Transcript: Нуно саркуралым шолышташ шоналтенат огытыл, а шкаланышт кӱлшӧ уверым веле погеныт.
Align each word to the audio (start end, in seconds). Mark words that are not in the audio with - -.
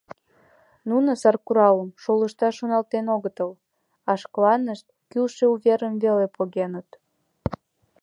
Нуно 0.89 1.09
саркуралым 1.21 1.89
шолышташ 2.01 2.53
шоналтенат 2.59 3.11
огытыл, 3.15 3.51
а 4.09 4.11
шкаланышт 4.21 4.85
кӱлшӧ 5.11 5.45
уверым 5.55 5.93
веле 6.03 6.27
погеныт. 6.35 6.89